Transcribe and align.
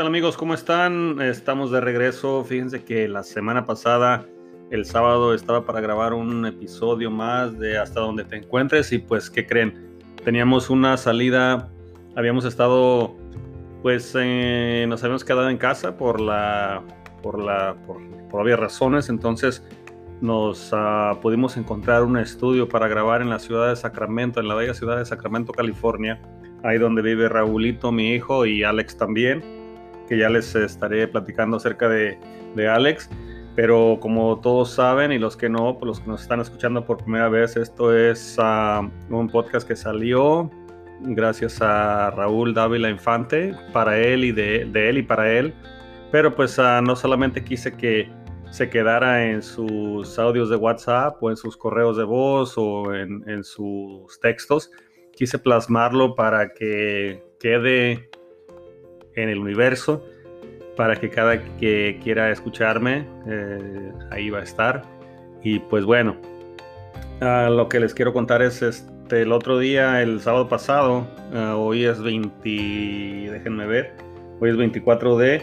tal 0.00 0.06
amigos? 0.06 0.38
¿Cómo 0.38 0.54
están? 0.54 1.20
Estamos 1.20 1.70
de 1.70 1.78
regreso. 1.78 2.42
Fíjense 2.42 2.84
que 2.84 3.06
la 3.06 3.22
semana 3.22 3.66
pasada, 3.66 4.24
el 4.70 4.86
sábado, 4.86 5.34
estaba 5.34 5.66
para 5.66 5.82
grabar 5.82 6.14
un 6.14 6.46
episodio 6.46 7.10
más 7.10 7.58
de 7.58 7.76
Hasta 7.76 8.00
donde 8.00 8.24
te 8.24 8.36
encuentres 8.36 8.92
y 8.92 8.98
pues, 8.98 9.28
¿qué 9.28 9.44
creen? 9.44 10.00
Teníamos 10.24 10.70
una 10.70 10.96
salida, 10.96 11.68
habíamos 12.16 12.46
estado, 12.46 13.14
pues, 13.82 14.16
eh, 14.18 14.86
nos 14.88 15.04
habíamos 15.04 15.22
quedado 15.22 15.50
en 15.50 15.58
casa 15.58 15.98
por 15.98 16.18
la, 16.18 16.82
por 17.22 17.38
la, 17.38 17.76
por, 17.86 17.98
por 18.30 18.40
obvias 18.40 18.58
razones, 18.58 19.10
entonces 19.10 19.62
nos 20.22 20.72
uh, 20.72 21.20
pudimos 21.20 21.58
encontrar 21.58 22.04
un 22.04 22.16
estudio 22.16 22.70
para 22.70 22.88
grabar 22.88 23.20
en 23.20 23.28
la 23.28 23.38
ciudad 23.38 23.68
de 23.68 23.76
Sacramento, 23.76 24.40
en 24.40 24.48
la 24.48 24.54
bella 24.54 24.72
ciudad 24.72 24.96
de 24.96 25.04
Sacramento, 25.04 25.52
California, 25.52 26.22
ahí 26.64 26.78
donde 26.78 27.02
vive 27.02 27.28
Raulito, 27.28 27.92
mi 27.92 28.14
hijo, 28.14 28.46
y 28.46 28.64
Alex 28.64 28.96
también, 28.96 29.59
que 30.10 30.18
ya 30.18 30.28
les 30.28 30.54
estaré 30.56 31.06
platicando 31.06 31.56
acerca 31.56 31.88
de, 31.88 32.18
de 32.56 32.68
Alex. 32.68 33.08
Pero 33.54 33.98
como 34.00 34.40
todos 34.40 34.72
saben 34.72 35.12
y 35.12 35.18
los 35.18 35.36
que 35.36 35.48
no, 35.48 35.78
pues 35.78 35.86
los 35.86 36.00
que 36.00 36.08
nos 36.08 36.22
están 36.22 36.40
escuchando 36.40 36.84
por 36.84 36.98
primera 36.98 37.28
vez, 37.28 37.56
esto 37.56 37.96
es 37.96 38.36
uh, 38.38 38.88
un 39.14 39.28
podcast 39.28 39.66
que 39.66 39.76
salió 39.76 40.50
gracias 41.02 41.62
a 41.62 42.10
Raúl 42.10 42.54
Dávila 42.54 42.90
Infante, 42.90 43.54
para 43.72 43.98
él 43.98 44.24
y 44.24 44.32
de, 44.32 44.64
de 44.66 44.90
él 44.90 44.98
y 44.98 45.02
para 45.02 45.30
él. 45.32 45.54
Pero 46.10 46.34
pues 46.34 46.58
uh, 46.58 46.82
no 46.82 46.96
solamente 46.96 47.44
quise 47.44 47.76
que 47.76 48.10
se 48.50 48.68
quedara 48.68 49.30
en 49.30 49.42
sus 49.42 50.18
audios 50.18 50.50
de 50.50 50.56
WhatsApp 50.56 51.22
o 51.22 51.30
en 51.30 51.36
sus 51.36 51.56
correos 51.56 51.96
de 51.96 52.04
voz 52.04 52.54
o 52.56 52.92
en, 52.94 53.22
en 53.28 53.44
sus 53.44 54.18
textos. 54.18 54.72
Quise 55.12 55.38
plasmarlo 55.38 56.16
para 56.16 56.52
que 56.52 57.22
quede 57.38 58.09
en 59.16 59.28
el 59.28 59.38
universo, 59.38 60.04
para 60.76 60.96
que 60.96 61.10
cada 61.10 61.42
que 61.58 62.00
quiera 62.02 62.30
escucharme, 62.30 63.06
eh, 63.26 63.92
ahí 64.10 64.30
va 64.30 64.40
a 64.40 64.42
estar. 64.42 64.82
Y 65.42 65.58
pues 65.58 65.84
bueno, 65.84 66.16
uh, 67.20 67.50
lo 67.50 67.68
que 67.68 67.80
les 67.80 67.94
quiero 67.94 68.12
contar 68.12 68.42
es 68.42 68.62
este, 68.62 69.22
el 69.22 69.32
otro 69.32 69.58
día, 69.58 70.02
el 70.02 70.20
sábado 70.20 70.48
pasado, 70.48 71.06
uh, 71.32 71.56
hoy 71.56 71.84
es 71.84 72.00
20, 72.02 72.48
déjenme 73.30 73.66
ver, 73.66 73.92
hoy 74.40 74.50
es 74.50 74.56
24 74.56 75.18
de 75.18 75.42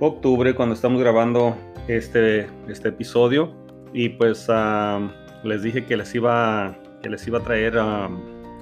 octubre 0.00 0.54
cuando 0.54 0.74
estamos 0.74 1.00
grabando 1.00 1.56
este, 1.88 2.46
este 2.68 2.88
episodio 2.88 3.52
y 3.92 4.08
pues 4.10 4.48
uh, 4.48 5.08
les 5.44 5.62
dije 5.62 5.84
que 5.84 5.96
les 5.96 6.14
iba, 6.14 6.76
que 7.02 7.10
les 7.10 7.26
iba 7.26 7.38
a 7.38 7.42
traer 7.42 7.74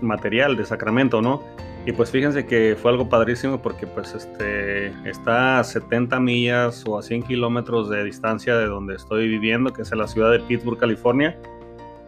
material 0.00 0.56
de 0.56 0.64
Sacramento, 0.64 1.22
¿no? 1.22 1.42
Y 1.84 1.92
pues 1.92 2.12
fíjense 2.12 2.46
que 2.46 2.76
fue 2.80 2.92
algo 2.92 3.08
padrísimo 3.08 3.60
porque 3.60 3.88
pues 3.88 4.14
este 4.14 4.92
está 5.08 5.58
a 5.58 5.64
70 5.64 6.20
millas 6.20 6.84
o 6.86 6.96
a 6.96 7.02
100 7.02 7.24
kilómetros 7.24 7.90
de 7.90 8.04
distancia 8.04 8.56
de 8.56 8.66
donde 8.66 8.94
estoy 8.94 9.26
viviendo, 9.28 9.72
que 9.72 9.82
es 9.82 9.90
en 9.90 9.98
la 9.98 10.06
ciudad 10.06 10.30
de 10.30 10.38
Pittsburgh, 10.40 10.78
California. 10.78 11.36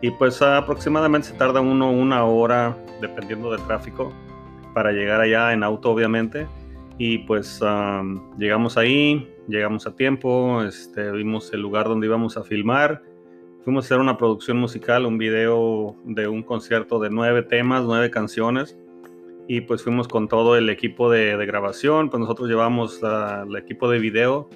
Y 0.00 0.12
pues 0.12 0.40
aproximadamente 0.42 1.28
se 1.28 1.34
tarda 1.34 1.60
uno 1.60 1.90
una 1.90 2.24
hora, 2.24 2.76
dependiendo 3.00 3.50
del 3.50 3.62
tráfico, 3.62 4.12
para 4.74 4.92
llegar 4.92 5.20
allá 5.20 5.52
en 5.52 5.64
auto, 5.64 5.90
obviamente. 5.90 6.46
Y 6.96 7.18
pues 7.18 7.60
llegamos 8.38 8.76
ahí, 8.76 9.28
llegamos 9.48 9.88
a 9.88 9.96
tiempo, 9.96 10.62
este, 10.62 11.10
vimos 11.10 11.52
el 11.52 11.62
lugar 11.62 11.88
donde 11.88 12.06
íbamos 12.06 12.36
a 12.36 12.44
filmar. 12.44 13.02
Fuimos 13.64 13.84
a 13.84 13.86
hacer 13.86 13.98
una 13.98 14.18
producción 14.18 14.58
musical, 14.58 15.04
un 15.04 15.18
video 15.18 15.96
de 16.04 16.28
un 16.28 16.44
concierto 16.44 17.00
de 17.00 17.10
nueve 17.10 17.42
temas, 17.42 17.82
nueve 17.84 18.10
canciones. 18.10 18.78
Y 19.46 19.62
pues 19.62 19.82
fuimos 19.82 20.08
con 20.08 20.28
todo 20.28 20.56
el 20.56 20.70
equipo 20.70 21.10
de, 21.10 21.36
grabación, 21.46 22.08
pues 22.08 22.20
nosotros 22.20 22.48
llevamos 22.48 23.00
el 23.02 23.56
equipo 23.56 23.90
de 23.90 23.98
video 23.98 24.48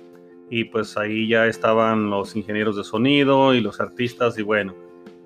y 0.50 0.64
pues 0.64 0.96
ahí 0.96 1.28
ya 1.28 1.46
estaban 1.46 2.08
los 2.08 2.34
ingenieros 2.34 2.76
de 2.76 2.84
sonido 2.84 3.52
y 3.52 3.60
los 3.60 3.80
artistas 3.80 4.38
y 4.38 4.42
bueno, 4.42 4.74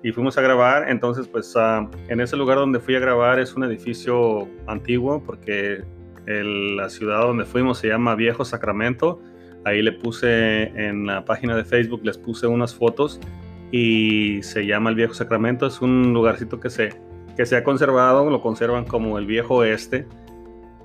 y 0.03 0.11
fuimos 0.11 0.37
a 0.37 0.41
grabar, 0.41 0.89
entonces 0.89 1.29
pues 1.29 1.55
uh, 1.55 1.87
en 2.09 2.19
ese 2.19 2.35
lugar 2.35 2.57
donde 2.57 2.81
fui 2.81 2.93
a 2.95 2.99
grabar 2.99 3.39
es 3.39 3.55
un 3.55 3.63
edificio 3.63 4.49
antiguo 4.67 5.23
porque 5.25 5.81
el, 6.25 6.75
la 6.75 6.89
ciudad 6.89 7.21
donde 7.21 7.45
fuimos 7.45 7.77
se 7.77 7.87
llama 7.87 8.15
Viejo 8.15 8.43
Sacramento. 8.45 9.21
Ahí 9.65 9.81
le 9.81 9.93
puse 9.93 10.63
en 10.63 11.05
la 11.05 11.23
página 11.23 11.55
de 11.55 11.63
Facebook, 11.63 12.01
les 12.03 12.17
puse 12.17 12.47
unas 12.47 12.75
fotos 12.75 13.19
y 13.71 14.43
se 14.43 14.65
llama 14.65 14.89
el 14.89 14.95
Viejo 14.97 15.13
Sacramento. 15.13 15.65
Es 15.65 15.81
un 15.81 16.13
lugarcito 16.13 16.59
que 16.59 16.69
se, 16.69 16.89
que 17.35 17.45
se 17.45 17.55
ha 17.55 17.63
conservado, 17.63 18.29
lo 18.29 18.41
conservan 18.41 18.85
como 18.85 19.17
el 19.17 19.25
Viejo 19.25 19.55
Oeste. 19.55 20.07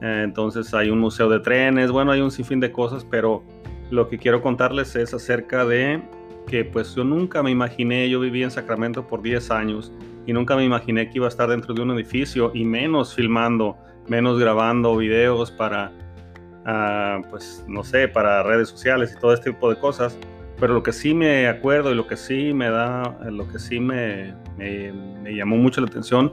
Eh, 0.00 0.22
entonces 0.24 0.72
hay 0.74 0.90
un 0.90 0.98
museo 1.00 1.28
de 1.28 1.40
trenes, 1.40 1.90
bueno, 1.90 2.12
hay 2.12 2.20
un 2.20 2.30
sinfín 2.30 2.60
de 2.60 2.70
cosas, 2.70 3.04
pero 3.04 3.42
lo 3.90 4.08
que 4.08 4.18
quiero 4.18 4.42
contarles 4.42 4.94
es 4.96 5.14
acerca 5.14 5.64
de 5.64 6.02
que 6.46 6.64
pues 6.64 6.94
yo 6.94 7.04
nunca 7.04 7.42
me 7.42 7.50
imaginé, 7.50 8.08
yo 8.08 8.20
viví 8.20 8.42
en 8.42 8.50
Sacramento 8.50 9.06
por 9.06 9.22
10 9.22 9.50
años 9.50 9.92
y 10.26 10.32
nunca 10.32 10.56
me 10.56 10.64
imaginé 10.64 11.10
que 11.10 11.18
iba 11.18 11.26
a 11.26 11.28
estar 11.28 11.48
dentro 11.48 11.74
de 11.74 11.82
un 11.82 11.90
edificio 11.90 12.50
y 12.54 12.64
menos 12.64 13.14
filmando 13.14 13.76
menos 14.08 14.38
grabando 14.38 14.96
videos 14.96 15.50
para, 15.50 15.92
uh, 16.66 17.22
pues 17.30 17.64
no 17.68 17.84
sé, 17.84 18.08
para 18.08 18.42
redes 18.42 18.68
sociales 18.68 19.14
y 19.16 19.20
todo 19.20 19.32
este 19.32 19.52
tipo 19.52 19.70
de 19.70 19.78
cosas. 19.78 20.16
Pero 20.60 20.74
lo 20.74 20.82
que 20.82 20.92
sí 20.92 21.14
me 21.14 21.46
acuerdo 21.46 21.92
y 21.92 21.94
lo 21.94 22.06
que 22.06 22.16
sí 22.16 22.52
me 22.52 22.68
da, 22.68 23.18
lo 23.30 23.48
que 23.48 23.58
sí 23.58 23.78
me, 23.78 24.34
me, 24.56 25.34
llamó 25.34 25.56
mucho 25.56 25.80
la 25.80 25.86
atención 25.86 26.32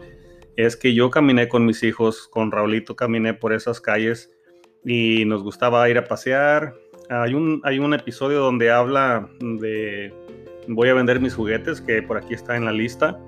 es 0.56 0.76
que 0.76 0.94
yo 0.94 1.10
caminé 1.10 1.48
con 1.48 1.66
mis 1.66 1.84
hijos, 1.84 2.28
con 2.28 2.52
Raulito 2.52 2.96
caminé 2.96 3.34
por 3.34 3.54
esas 3.54 3.82
calles 3.82 4.32
y 4.84 5.26
nos 5.26 5.44
gustaba 5.44 5.88
ir 5.90 5.98
a 5.98 6.06
pasear. 6.06 6.74
Hay 7.10 7.34
un, 7.34 7.62
hay 7.64 7.78
un 7.80 7.94
episodio 7.94 8.40
donde 8.40 8.72
habla 8.72 9.30
de 9.42 10.14
voy 10.68 10.90
a 10.90 10.94
vender 10.94 11.20
mis 11.20 11.36
juguetes, 11.36 11.82
que 11.82 12.02
por 12.02 12.18
aquí 12.18 12.34
está 12.34 12.56
en 12.56 12.66
la 12.66 12.72
lista. 12.72 13.20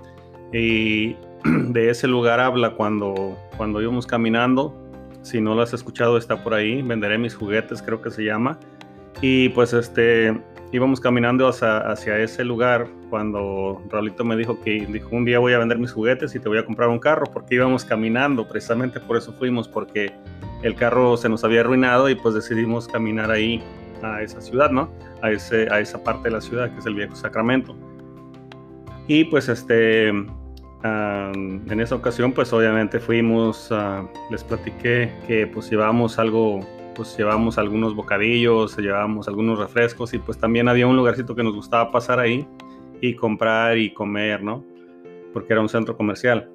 Y 0.54 1.16
de 1.70 1.90
ese 1.90 2.08
lugar 2.08 2.40
habla 2.40 2.76
cuando, 2.76 3.38
cuando 3.58 3.82
íbamos 3.82 4.08
caminando. 4.08 4.76
Si 5.22 5.42
no 5.42 5.56
lo 5.56 5.62
has 5.62 5.74
escuchado, 5.74 6.18
está 6.18 6.44
por 6.44 6.54
ahí. 6.54 6.82
Venderé 6.82 7.18
mis 7.18 7.36
juguetes, 7.36 7.82
creo 7.82 8.02
que 8.02 8.12
se 8.12 8.24
llama. 8.24 8.60
Y 9.22 9.50
pues 9.50 9.74
este, 9.74 10.40
íbamos 10.72 11.00
caminando 11.00 11.48
hacia, 11.48 11.78
hacia 11.78 12.18
ese 12.20 12.44
lugar 12.44 12.88
cuando 13.10 13.82
Raulito 13.90 14.26
me 14.26 14.36
dijo 14.36 14.60
que 14.62 14.86
dijo, 14.86 15.10
un 15.16 15.26
día 15.26 15.40
voy 15.40 15.54
a 15.54 15.60
vender 15.60 15.80
mis 15.80 15.92
juguetes 15.92 16.36
y 16.36 16.40
te 16.40 16.50
voy 16.50 16.58
a 16.58 16.66
comprar 16.66 16.90
un 16.90 17.00
carro, 17.00 17.26
porque 17.32 17.56
íbamos 17.56 17.86
caminando, 17.86 18.48
precisamente 18.48 19.00
por 19.00 19.18
eso 19.18 19.34
fuimos, 19.34 19.68
porque 19.68 20.12
el 20.64 20.76
carro 20.76 21.18
se 21.18 21.30
nos 21.30 21.44
había 21.44 21.62
arruinado 21.62 22.10
y 22.10 22.16
pues 22.16 22.36
decidimos 22.36 22.88
caminar 22.88 23.32
ahí 23.32 23.64
a 24.04 24.22
esa 24.22 24.42
ciudad, 24.42 24.72
¿no? 24.72 24.90
A, 25.22 25.32
ese, 25.32 25.68
a 25.72 25.80
esa 25.80 26.04
parte 26.04 26.30
de 26.30 26.32
la 26.32 26.42
ciudad 26.42 26.72
que 26.72 26.80
es 26.80 26.86
el 26.86 26.96
viejo 26.96 27.16
Sacramento. 27.16 27.76
Y 29.08 29.24
pues 29.26 29.48
este, 29.48 30.12
en 30.84 31.80
esa 31.80 31.96
ocasión, 31.96 32.32
pues 32.34 32.52
obviamente 32.54 33.00
fuimos, 33.00 33.72
uh, 33.72 34.08
les 34.30 34.44
platiqué 34.44 35.12
que 35.28 35.48
pues 35.48 35.70
llevábamos 35.70 36.20
algo, 36.20 36.60
pues 36.98 37.16
llevábamos 37.16 37.60
algunos 37.60 37.96
bocadillos, 37.96 38.76
llevábamos 38.76 39.28
algunos 39.28 39.60
refrescos 39.60 40.16
y 40.16 40.18
pues 40.18 40.40
también 40.40 40.68
había 40.68 40.88
un 40.88 40.98
lugarcito 40.98 41.36
que 41.36 41.44
nos 41.44 41.54
gustaba 41.54 41.92
pasar 41.92 42.20
ahí 42.20 42.46
y 43.00 43.14
comprar 43.14 43.78
y 43.78 43.94
comer, 43.94 44.42
¿no? 44.42 44.66
Porque 45.32 45.54
era 45.54 45.62
un 45.62 45.70
centro 45.70 45.96
comercial. 45.96 46.50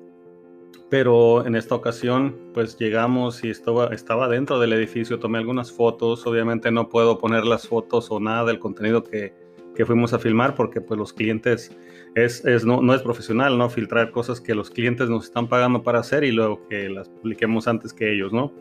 Pero 0.91 1.47
en 1.47 1.54
esta 1.54 1.76
ocasión, 1.76 2.36
pues 2.52 2.76
llegamos 2.76 3.44
y 3.44 3.50
estaba, 3.50 3.94
estaba 3.94 4.28
dentro 4.28 4.58
del 4.58 4.72
edificio, 4.72 5.20
tomé 5.20 5.38
algunas 5.38 5.70
fotos, 5.70 6.26
obviamente 6.26 6.72
no 6.72 6.88
puedo 6.88 7.19
poner 7.19 7.44
las 7.44 7.69
fotos 7.69 8.10
o 8.10 8.19
nada 8.19 8.44
del 8.44 8.58
contenido 8.58 9.04
que, 9.04 9.32
que 9.76 9.86
fuimos 9.86 10.12
a 10.12 10.19
filmar 10.19 10.56
porque 10.56 10.81
pues 10.81 10.98
los 10.98 11.12
clientes 11.12 11.75
es, 12.16 12.44
es 12.44 12.66
no, 12.66 12.82
no, 12.82 12.94
es 12.94 13.02
profesional, 13.02 13.56
¿no? 13.56 13.70
Filtrar 13.70 14.11
cosas 14.11 14.40
que 14.40 14.56
los 14.56 14.70
clientes 14.70 15.08
nos 15.08 15.26
están 15.26 15.49
pagando 15.49 15.84
para 15.84 16.00
hacer 16.00 16.25
y 16.25 16.32
luego 16.32 16.66
que 16.69 16.90
las 16.90 17.08
publiquemos 17.08 17.69
antes 17.69 17.93
que 17.93 18.12
ellos, 18.12 18.32
¿no? 18.32 18.52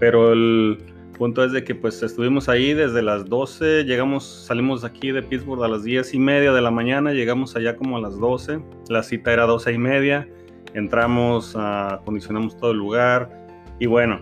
Pero 0.00 0.32
el 0.32 0.91
punto 1.12 1.44
es 1.44 1.52
de 1.52 1.62
que 1.64 1.74
pues 1.74 2.02
estuvimos 2.02 2.48
ahí 2.48 2.74
desde 2.74 3.02
las 3.02 3.26
12, 3.26 3.84
llegamos, 3.84 4.24
salimos 4.46 4.84
aquí 4.84 5.12
de 5.12 5.22
Pittsburgh 5.22 5.62
a 5.62 5.68
las 5.68 5.84
10 5.84 6.14
y 6.14 6.18
media 6.18 6.52
de 6.52 6.60
la 6.60 6.70
mañana, 6.70 7.12
llegamos 7.12 7.54
allá 7.54 7.76
como 7.76 7.96
a 7.96 8.00
las 8.00 8.18
12, 8.18 8.60
la 8.88 9.02
cita 9.02 9.32
era 9.32 9.44
12 9.44 9.72
y 9.72 9.78
media, 9.78 10.28
entramos, 10.74 11.54
uh, 11.54 11.94
acondicionamos 11.94 12.56
todo 12.56 12.72
el 12.72 12.78
lugar 12.78 13.46
y 13.78 13.86
bueno, 13.86 14.20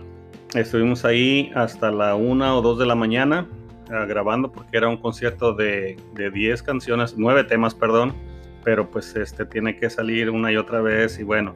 estuvimos 0.53 1.05
ahí 1.05 1.51
hasta 1.55 1.91
la 1.91 2.15
1 2.15 2.57
o 2.57 2.61
2 2.61 2.79
de 2.79 2.85
la 2.85 2.95
mañana 2.95 3.47
uh, 3.87 4.07
grabando 4.07 4.51
porque 4.51 4.77
era 4.77 4.87
un 4.87 4.97
concierto 4.97 5.53
de, 5.53 5.97
de 6.13 6.29
10 6.29 6.61
canciones, 6.63 7.15
9 7.17 7.45
temas, 7.45 7.73
perdón, 7.73 8.13
pero 8.63 8.89
pues 8.89 9.15
este 9.15 9.45
tiene 9.45 9.75
que 9.75 9.89
salir 9.89 10.29
una 10.29 10.51
y 10.51 10.57
otra 10.57 10.81
vez 10.81 11.19
y 11.19 11.23
bueno, 11.23 11.55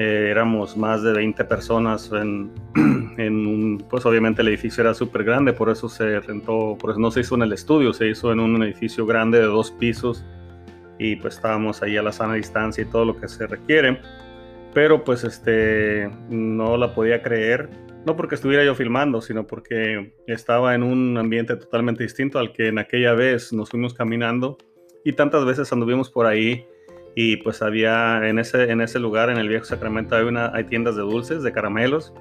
eh, 0.00 0.28
éramos 0.30 0.76
más 0.76 1.02
de 1.02 1.12
20 1.12 1.44
personas 1.46 2.08
en, 2.12 2.52
en, 3.18 3.46
un, 3.46 3.84
pues 3.90 4.06
obviamente 4.06 4.42
el 4.42 4.48
edificio 4.48 4.82
era 4.82 4.94
súper 4.94 5.24
grande, 5.24 5.52
por 5.52 5.70
eso 5.70 5.88
se 5.88 6.20
rentó, 6.20 6.78
por 6.78 6.92
eso 6.92 7.00
no 7.00 7.10
se 7.10 7.20
hizo 7.20 7.34
en 7.34 7.42
el 7.42 7.52
estudio, 7.52 7.92
se 7.92 8.08
hizo 8.08 8.30
en 8.30 8.38
un 8.38 8.62
edificio 8.62 9.06
grande 9.06 9.40
de 9.40 9.46
dos 9.46 9.72
pisos 9.72 10.24
y 11.00 11.16
pues 11.16 11.34
estábamos 11.34 11.82
ahí 11.82 11.96
a 11.96 12.02
la 12.02 12.12
sana 12.12 12.34
distancia 12.34 12.82
y 12.82 12.86
todo 12.86 13.04
lo 13.06 13.20
que 13.20 13.26
se 13.26 13.48
requiere, 13.48 14.00
pero 14.72 15.02
pues 15.02 15.24
este 15.24 16.08
no 16.30 16.76
la 16.76 16.94
podía 16.94 17.20
creer 17.20 17.68
no 18.06 18.14
porque 18.14 18.36
estuviera 18.36 18.64
yo 18.64 18.76
filmando, 18.76 19.20
sino 19.20 19.46
porque 19.48 20.14
estaba 20.28 20.76
en 20.76 20.84
un 20.84 21.18
ambiente 21.18 21.56
totalmente 21.56 22.04
distinto 22.04 22.38
al 22.38 22.52
que 22.52 22.68
en 22.68 22.78
aquella 22.78 23.14
vez 23.14 23.52
nos 23.52 23.68
fuimos 23.68 23.94
caminando 23.94 24.58
y 25.04 25.12
tantas 25.14 25.44
veces 25.44 25.72
anduvimos 25.72 26.08
por 26.08 26.26
ahí 26.26 26.64
y 27.20 27.36
pues 27.38 27.62
había 27.62 28.28
en 28.28 28.38
ese, 28.38 28.70
en 28.70 28.80
ese 28.80 29.00
lugar, 29.00 29.28
en 29.28 29.38
el 29.38 29.48
viejo 29.48 29.64
Sacramento, 29.64 30.14
hay, 30.14 30.22
una, 30.22 30.54
hay 30.54 30.62
tiendas 30.62 30.94
de 30.94 31.02
dulces, 31.02 31.42
de 31.42 31.50
caramelos, 31.50 32.14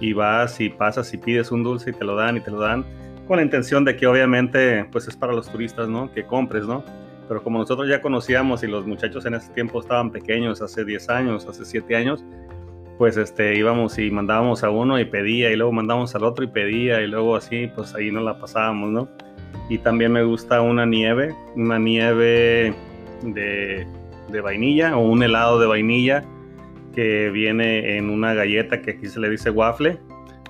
y 0.00 0.14
vas 0.14 0.58
y 0.58 0.70
pasas 0.70 1.12
y 1.12 1.18
pides 1.18 1.52
un 1.52 1.62
dulce 1.62 1.90
y 1.90 1.92
te 1.92 2.02
lo 2.02 2.16
dan 2.16 2.38
y 2.38 2.40
te 2.40 2.50
lo 2.50 2.58
dan, 2.58 2.82
con 3.26 3.36
la 3.36 3.42
intención 3.42 3.84
de 3.84 3.94
que 3.94 4.06
obviamente 4.06 4.86
pues 4.90 5.06
es 5.06 5.14
para 5.16 5.34
los 5.34 5.52
turistas, 5.52 5.90
¿no? 5.90 6.10
Que 6.14 6.24
compres, 6.24 6.66
¿no? 6.66 6.82
Pero 7.28 7.42
como 7.42 7.58
nosotros 7.58 7.90
ya 7.90 8.00
conocíamos 8.00 8.62
y 8.62 8.68
los 8.68 8.86
muchachos 8.86 9.26
en 9.26 9.34
ese 9.34 9.52
tiempo 9.52 9.82
estaban 9.82 10.10
pequeños, 10.10 10.62
hace 10.62 10.82
10 10.82 11.10
años, 11.10 11.46
hace 11.46 11.66
7 11.66 11.94
años, 11.94 12.24
pues 12.96 13.18
este, 13.18 13.54
íbamos 13.54 13.98
y 13.98 14.10
mandábamos 14.10 14.64
a 14.64 14.70
uno 14.70 14.98
y 14.98 15.04
pedía 15.04 15.52
y 15.52 15.56
luego 15.56 15.72
mandábamos 15.72 16.14
al 16.14 16.24
otro 16.24 16.42
y 16.46 16.48
pedía 16.48 17.02
y 17.02 17.06
luego 17.06 17.36
así, 17.36 17.70
pues 17.74 17.94
ahí 17.94 18.10
nos 18.10 18.24
la 18.24 18.38
pasábamos, 18.38 18.92
¿no? 18.92 19.10
Y 19.68 19.76
también 19.76 20.12
me 20.12 20.22
gusta 20.22 20.62
una 20.62 20.86
nieve, 20.86 21.34
una 21.54 21.78
nieve 21.78 22.74
de, 23.22 23.86
de 24.28 24.40
vainilla 24.40 24.96
o 24.96 25.00
un 25.00 25.22
helado 25.22 25.58
de 25.58 25.66
vainilla 25.66 26.24
que 26.94 27.30
viene 27.30 27.96
en 27.96 28.10
una 28.10 28.34
galleta 28.34 28.82
que 28.82 28.92
aquí 28.92 29.06
se 29.06 29.20
le 29.20 29.30
dice 29.30 29.50
waffle 29.50 29.98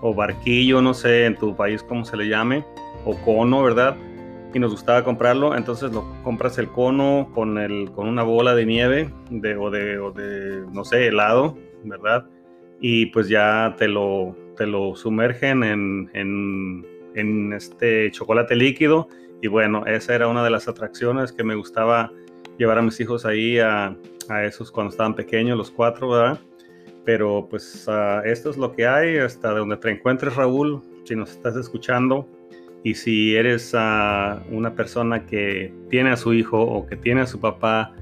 o 0.00 0.14
barquillo, 0.14 0.80
no 0.80 0.94
sé 0.94 1.26
en 1.26 1.36
tu 1.36 1.56
país 1.56 1.82
cómo 1.82 2.04
se 2.04 2.16
le 2.16 2.28
llame, 2.28 2.64
o 3.04 3.16
cono, 3.24 3.62
¿verdad? 3.62 3.96
Y 4.54 4.58
nos 4.58 4.70
gustaba 4.70 5.04
comprarlo, 5.04 5.56
entonces 5.56 5.92
lo 5.92 6.04
compras 6.22 6.56
el 6.58 6.68
cono 6.68 7.30
con, 7.34 7.58
el, 7.58 7.90
con 7.90 8.08
una 8.08 8.22
bola 8.22 8.54
de 8.54 8.64
nieve 8.64 9.10
de, 9.30 9.56
o, 9.56 9.70
de, 9.70 9.98
o 9.98 10.12
de, 10.12 10.62
no 10.72 10.84
sé, 10.84 11.08
helado, 11.08 11.58
¿verdad? 11.84 12.26
y 12.80 13.06
pues 13.06 13.28
ya 13.28 13.74
te 13.76 13.88
lo, 13.88 14.36
te 14.56 14.66
lo 14.66 14.94
sumergen 14.94 15.62
en, 15.64 16.10
en, 16.14 17.52
este 17.52 18.10
chocolate 18.12 18.54
líquido. 18.54 19.08
Y 19.42 19.48
bueno, 19.48 19.84
esa 19.86 20.14
era 20.14 20.28
una 20.28 20.44
de 20.44 20.50
las 20.50 20.68
atracciones 20.68 21.32
que 21.32 21.42
me 21.42 21.56
gustaba 21.56 22.12
llevar 22.58 22.78
a 22.78 22.82
mis 22.82 23.00
hijos 23.00 23.24
ahí 23.24 23.58
a, 23.58 23.96
a 24.28 24.44
esos 24.44 24.70
cuando 24.70 24.90
estaban 24.90 25.14
pequeños, 25.14 25.56
los 25.56 25.70
cuatro, 25.70 26.10
¿verdad? 26.10 26.38
Pero 27.04 27.46
pues 27.48 27.86
uh, 27.88 28.20
esto 28.24 28.50
es 28.50 28.56
lo 28.58 28.72
que 28.72 28.86
hay, 28.86 29.16
hasta 29.16 29.50
donde 29.50 29.76
te 29.78 29.90
encuentres, 29.90 30.36
Raúl, 30.36 30.82
si 31.04 31.16
nos 31.16 31.30
estás 31.30 31.56
escuchando. 31.56 32.28
Y 32.84 32.94
si 32.94 33.34
eres 33.34 33.74
uh, 33.74 34.38
una 34.50 34.74
persona 34.74 35.26
que 35.26 35.72
tiene 35.88 36.10
a 36.10 36.16
su 36.16 36.34
hijo 36.34 36.60
o 36.60 36.86
que 36.86 36.96
tiene 36.96 37.22
a 37.22 37.26
su 37.26 37.40
papá, 37.40 37.94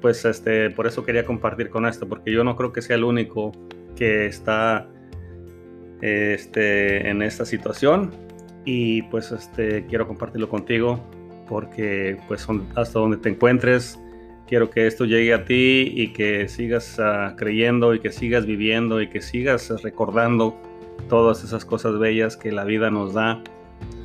pues 0.00 0.24
este, 0.24 0.70
por 0.70 0.86
eso 0.86 1.04
quería 1.04 1.24
compartir 1.24 1.70
con 1.70 1.86
esto, 1.86 2.08
porque 2.08 2.32
yo 2.32 2.44
no 2.44 2.56
creo 2.56 2.72
que 2.72 2.82
sea 2.82 2.96
el 2.96 3.04
único 3.04 3.52
que 3.96 4.26
está 4.26 4.88
este, 6.00 7.08
en 7.08 7.22
esta 7.22 7.44
situación 7.44 8.10
y 8.64 9.02
pues 9.02 9.32
este, 9.32 9.86
quiero 9.86 10.06
compartirlo 10.06 10.48
contigo 10.48 11.00
porque 11.48 12.18
pues 12.28 12.46
hasta 12.76 12.98
donde 12.98 13.16
te 13.16 13.30
encuentres 13.30 13.98
quiero 14.48 14.70
que 14.70 14.86
esto 14.86 15.04
llegue 15.04 15.34
a 15.34 15.44
ti 15.44 15.92
y 15.94 16.12
que 16.12 16.48
sigas 16.48 16.98
uh, 16.98 17.36
creyendo 17.36 17.94
y 17.94 18.00
que 18.00 18.10
sigas 18.10 18.46
viviendo 18.46 19.00
y 19.00 19.08
que 19.08 19.20
sigas 19.20 19.70
recordando 19.82 20.56
todas 21.08 21.44
esas 21.44 21.64
cosas 21.64 21.98
bellas 21.98 22.36
que 22.36 22.50
la 22.50 22.64
vida 22.64 22.90
nos 22.90 23.14
da 23.14 23.42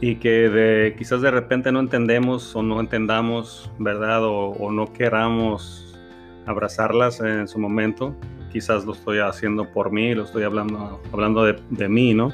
y 0.02 0.16
que 0.16 0.50
de, 0.50 0.96
quizás 0.98 1.22
de 1.22 1.32
repente 1.32 1.72
no 1.72 1.80
entendemos 1.80 2.56
o 2.56 2.62
no 2.62 2.80
entendamos, 2.80 3.72
¿verdad? 3.80 4.24
O, 4.26 4.50
o 4.50 4.72
no 4.72 4.92
queramos 4.94 5.98
abrazarlas 6.46 7.22
en 7.22 7.48
su 7.48 7.58
momento, 7.58 8.16
quizás 8.52 8.86
lo 8.86 8.92
estoy 8.92 9.20
haciendo 9.20 9.72
por 9.72 9.92
mí, 9.92 10.14
lo 10.14 10.24
estoy 10.24 10.44
hablando, 10.44 11.02
hablando 11.12 11.46
de, 11.46 11.56
de 11.70 11.90
mí, 11.90 12.14
¿no? 12.14 12.32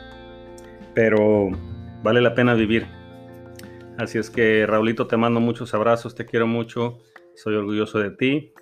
Pero 0.93 1.49
vale 2.03 2.21
la 2.21 2.33
pena 2.33 2.55
vivir. 2.55 2.98
Así 3.99 4.17
es 4.17 4.29
que, 4.29 4.65
Raulito, 4.65 5.07
te 5.07 5.17
mando 5.17 5.41
muchos 5.41 5.73
abrazos, 5.73 6.15
te 6.15 6.25
quiero 6.25 6.47
mucho, 6.47 6.99
soy 7.35 7.55
orgulloso 7.55 7.99
de 7.99 8.11
ti. 8.11 8.53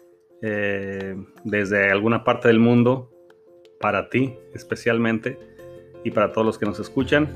Eh, 0.42 1.16
desde 1.44 1.92
alguna 1.92 2.24
parte 2.24 2.48
del 2.48 2.60
mundo, 2.60 3.12
para 3.80 4.10
ti 4.10 4.36
especialmente, 4.56 5.38
y 6.04 6.10
para 6.10 6.32
todos 6.32 6.46
los 6.46 6.58
que 6.58 6.66
nos 6.66 6.80
escuchan, 6.80 7.30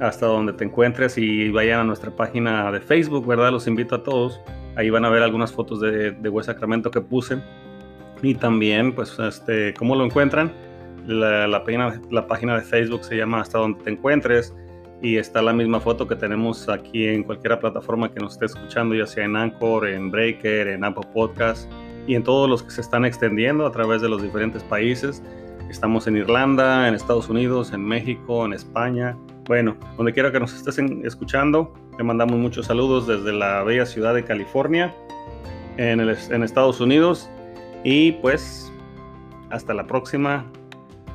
hasta 0.00 0.24
donde 0.24 0.54
te 0.54 0.64
encuentres 0.64 1.18
y 1.18 1.50
vayan 1.50 1.80
a 1.80 1.84
nuestra 1.84 2.16
página 2.16 2.72
de 2.72 2.80
Facebook, 2.80 3.26
¿verdad? 3.26 3.52
Los 3.52 3.66
invito 3.66 3.96
a 3.96 4.02
todos. 4.02 4.40
Ahí 4.76 4.88
van 4.88 5.04
a 5.04 5.10
ver 5.10 5.22
algunas 5.22 5.52
fotos 5.52 5.78
de, 5.80 6.12
de 6.12 6.28
West 6.30 6.46
Sacramento 6.46 6.90
que 6.90 7.02
puse 7.02 7.42
y 8.22 8.34
también, 8.34 8.94
pues, 8.94 9.18
este, 9.18 9.74
¿cómo 9.74 9.94
lo 9.94 10.06
encuentran? 10.06 10.52
La, 11.06 11.62
página, 11.64 12.00
la 12.10 12.26
página 12.26 12.56
de 12.56 12.62
Facebook 12.62 13.04
se 13.04 13.16
llama 13.16 13.42
Hasta 13.42 13.58
donde 13.58 13.82
te 13.82 13.90
encuentres 13.90 14.54
y 15.02 15.16
está 15.16 15.40
la 15.42 15.52
misma 15.52 15.80
foto 15.80 16.06
que 16.06 16.16
tenemos 16.16 16.68
aquí 16.68 17.06
en 17.06 17.22
cualquier 17.22 17.58
plataforma 17.58 18.12
que 18.12 18.20
nos 18.20 18.34
esté 18.34 18.46
escuchando, 18.46 18.94
ya 18.94 19.06
sea 19.06 19.24
en 19.24 19.36
Anchor, 19.36 19.88
en 19.88 20.10
Breaker, 20.10 20.68
en 20.68 20.84
Apple 20.84 21.08
Podcast 21.14 21.70
y 22.06 22.14
en 22.14 22.22
todos 22.22 22.48
los 22.48 22.62
que 22.62 22.70
se 22.70 22.80
están 22.80 23.04
extendiendo 23.04 23.66
a 23.66 23.72
través 23.72 24.02
de 24.02 24.08
los 24.08 24.22
diferentes 24.22 24.62
países. 24.62 25.22
Estamos 25.70 26.06
en 26.06 26.16
Irlanda, 26.16 26.88
en 26.88 26.94
Estados 26.94 27.28
Unidos, 27.28 27.72
en 27.72 27.84
México, 27.84 28.44
en 28.44 28.52
España. 28.52 29.16
Bueno, 29.46 29.76
donde 29.96 30.12
quiera 30.12 30.30
que 30.32 30.40
nos 30.40 30.52
estés 30.52 30.78
escuchando, 31.04 31.72
te 31.96 32.02
mandamos 32.02 32.38
muchos 32.38 32.66
saludos 32.66 33.06
desde 33.06 33.32
la 33.32 33.62
bella 33.62 33.86
ciudad 33.86 34.14
de 34.14 34.24
California, 34.24 34.94
en, 35.76 36.00
el, 36.00 36.16
en 36.30 36.42
Estados 36.42 36.80
Unidos 36.80 37.30
y 37.84 38.12
pues 38.12 38.70
hasta 39.50 39.74
la 39.74 39.86
próxima, 39.86 40.44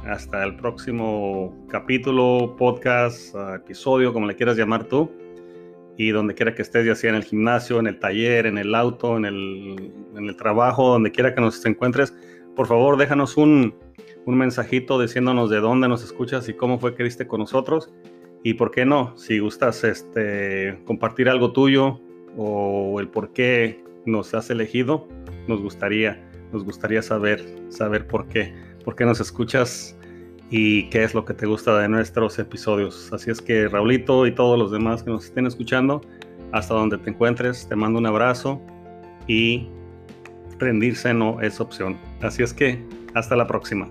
hasta 0.06 0.44
el 0.44 0.56
próximo 0.56 1.66
capítulo, 1.70 2.56
podcast, 2.58 3.36
ah, 3.36 3.56
episodio, 3.56 4.14
como 4.14 4.28
le 4.28 4.36
quieras 4.36 4.58
llamar 4.58 4.86
tú. 4.86 5.12
Y 5.98 6.10
donde 6.12 6.36
quiera 6.36 6.54
que 6.54 6.62
estés, 6.62 6.86
ya 6.86 6.94
sea 6.94 7.10
en 7.10 7.16
el 7.16 7.24
gimnasio, 7.24 7.80
en 7.80 7.88
el 7.88 8.00
taller, 8.00 8.46
en 8.46 8.58
el 8.58 8.76
auto, 8.76 9.18
en 9.18 9.26
el, 9.26 9.94
en 10.16 10.26
el 10.26 10.36
trabajo, 10.36 10.90
donde 10.90 11.12
quiera 11.12 11.34
que 11.34 11.42
nos 11.42 11.66
encuentres, 11.66 12.14
por 12.56 12.68
favor 12.68 12.98
déjanos 12.98 13.38
un, 13.38 13.76
un 14.26 14.38
mensajito 14.38 15.00
diciéndonos 15.00 15.50
de 15.50 15.60
dónde 15.60 15.88
nos 15.88 16.04
escuchas 16.04 16.50
y 16.50 16.54
cómo 16.54 16.80
fue 16.80 16.96
que 16.96 17.04
viste 17.04 17.28
con 17.28 17.40
nosotros. 17.40 17.94
Y 18.44 18.56
por 18.56 18.72
qué 18.72 18.86
no, 18.86 19.18
si 19.18 19.40
gustas 19.40 19.84
este, 19.84 20.80
compartir 20.86 21.30
algo 21.30 21.52
tuyo 21.52 22.00
o 22.38 23.00
el 23.00 23.08
por 23.08 23.32
qué 23.32 23.82
nos 24.06 24.34
has 24.34 24.50
elegido, 24.50 25.08
nos 25.48 25.62
gustaría 25.62 26.22
nos 26.52 26.64
gustaría 26.64 27.02
saber, 27.02 27.44
saber 27.70 28.08
por 28.08 28.28
qué, 28.28 28.54
por 28.86 28.96
qué 28.96 29.04
nos 29.04 29.20
escuchas 29.20 29.98
y 30.52 30.90
qué 30.90 31.04
es 31.04 31.16
lo 31.16 31.26
que 31.26 31.34
te 31.34 31.48
gusta 31.48 31.78
de 31.80 31.90
nuestros 31.90 32.38
episodios. 32.38 33.12
Así 33.12 33.32
es 33.32 33.42
que 33.42 33.68
Raulito 33.68 34.28
y 34.28 34.32
todos 34.32 34.58
los 34.58 34.72
demás 34.72 35.04
que 35.04 35.10
nos 35.10 35.26
estén 35.26 35.48
escuchando, 35.48 36.02
hasta 36.52 36.76
donde 36.76 37.00
te 37.00 37.10
encuentres, 37.10 37.68
te 37.68 37.76
mando 37.76 38.00
un 38.00 38.06
abrazo 38.06 38.62
y 39.28 39.68
rendirse 40.60 41.14
no 41.14 41.42
es 41.42 41.60
opción. 41.60 41.98
Así 42.22 42.44
es 42.44 42.54
que 42.54 42.86
hasta 43.16 43.36
la 43.36 43.48
próxima. 43.48 43.90